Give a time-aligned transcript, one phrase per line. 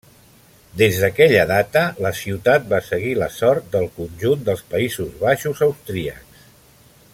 [0.81, 6.45] Des d'aquella data, la ciutat va seguir la sort del conjunt dels Països Baixos austríacs.